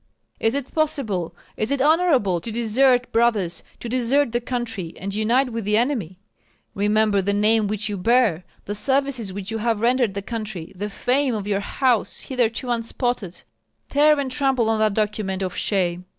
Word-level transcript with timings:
Is 0.39 0.55
it 0.55 0.73
possible, 0.73 1.35
is 1.55 1.69
it 1.69 1.79
honorable, 1.79 2.41
to 2.41 2.49
desert 2.51 3.11
brothers, 3.11 3.63
to 3.79 3.87
desert 3.87 4.31
the 4.31 4.41
country, 4.41 4.95
and 4.99 5.13
unite 5.13 5.51
with 5.51 5.63
the 5.63 5.77
enemy? 5.77 6.17
Remember 6.73 7.21
the 7.21 7.33
name 7.35 7.67
which 7.67 7.87
you 7.87 7.97
bear, 7.97 8.43
the 8.65 8.73
services 8.73 9.31
which 9.31 9.51
you 9.51 9.59
have 9.59 9.81
rendered 9.81 10.15
the 10.15 10.23
country, 10.23 10.73
the 10.75 10.89
fame 10.89 11.35
of 11.35 11.47
your 11.47 11.59
house, 11.59 12.21
hitherto 12.21 12.71
unspotted; 12.71 13.43
tear 13.89 14.19
and 14.19 14.31
trample 14.31 14.71
on 14.71 14.79
that 14.79 14.95
document 14.95 15.43
of 15.43 15.55
shame. 15.55 16.05